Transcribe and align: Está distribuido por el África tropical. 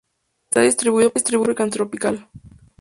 Está 0.47 0.61
distribuido 0.61 1.11
por 1.13 1.21
el 1.23 1.35
África 1.45 1.69
tropical. 1.69 2.27